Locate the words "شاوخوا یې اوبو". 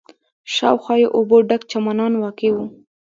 0.53-1.37